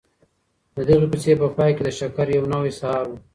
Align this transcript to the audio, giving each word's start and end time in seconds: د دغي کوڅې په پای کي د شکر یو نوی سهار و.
د 0.75 0.77
دغي 0.87 1.07
کوڅې 1.11 1.33
په 1.41 1.47
پای 1.55 1.71
کي 1.77 1.81
د 1.85 1.89
شکر 1.99 2.25
یو 2.35 2.45
نوی 2.53 2.71
سهار 2.79 3.05
و. 3.09 3.13